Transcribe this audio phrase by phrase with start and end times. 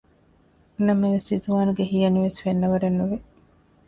[0.85, 3.17] ނަމަވެސް އިޒުވާނުގެ ހިޔަނިވެސް ފެންނަވަރެއް ނުވި